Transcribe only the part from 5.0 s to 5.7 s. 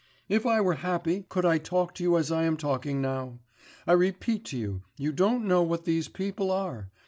don't know